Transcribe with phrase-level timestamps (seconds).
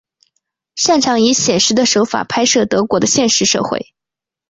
[0.73, 3.93] 擅长以写实的手法拍摄德国的现实社会。